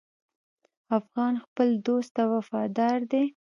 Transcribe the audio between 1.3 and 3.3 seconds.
خپل دوست ته وفادار دی.